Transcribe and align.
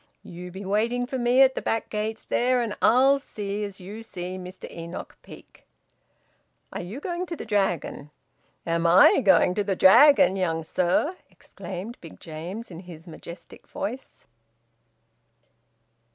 You 0.23 0.49
be 0.49 0.65
waiting 0.65 1.05
for 1.05 1.19
me 1.19 1.43
at 1.43 1.53
the 1.53 1.61
back 1.61 1.91
gates 1.91 2.25
there, 2.25 2.59
and 2.59 2.75
I'll 2.81 3.19
see 3.19 3.63
as 3.63 3.79
you 3.79 4.01
see 4.01 4.35
Mr 4.35 4.67
Enoch 4.75 5.15
Peake." 5.21 5.67
"Are 6.73 6.81
you 6.81 6.99
going 6.99 7.27
to 7.27 7.35
the 7.35 7.45
Dragon?" 7.45 8.09
"Am 8.65 8.87
I 8.87 9.19
going 9.21 9.53
to 9.53 9.63
the 9.63 9.75
Dragon, 9.75 10.35
young 10.35 10.63
sir!" 10.63 11.15
exclaimed 11.29 11.99
Big 12.01 12.19
James, 12.19 12.71
in 12.71 12.79
his 12.79 13.05
majestic 13.07 13.67
voice. 13.67 14.25